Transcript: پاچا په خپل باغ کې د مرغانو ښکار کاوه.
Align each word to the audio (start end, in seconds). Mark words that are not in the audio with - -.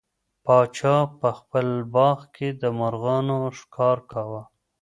پاچا 0.45 0.95
په 1.19 1.29
خپل 1.39 1.67
باغ 1.95 2.19
کې 2.35 2.47
د 2.61 2.63
مرغانو 2.79 3.39
ښکار 3.59 3.97
کاوه. 4.11 4.41